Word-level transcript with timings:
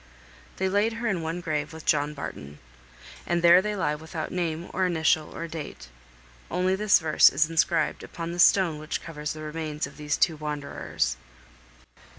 They 0.57 0.67
laid 0.67 0.93
her 0.93 1.07
in 1.07 1.21
one 1.21 1.41
grave 1.41 1.71
with 1.71 1.85
John 1.85 2.15
Barton. 2.15 2.57
And 3.27 3.43
there 3.43 3.61
they 3.61 3.75
lie 3.75 3.93
without 3.93 4.31
name, 4.31 4.67
or 4.73 4.87
initial, 4.87 5.29
or 5.37 5.47
date. 5.47 5.89
Only 6.49 6.75
this 6.75 6.97
verse 6.97 7.29
is 7.29 7.47
inscribed 7.47 8.01
upon 8.01 8.31
the 8.31 8.39
stone 8.39 8.79
which 8.79 9.03
covers 9.03 9.33
the 9.33 9.41
remains 9.43 9.85
of 9.85 9.97
these 9.97 10.17
two 10.17 10.37
wanderers. 10.37 11.17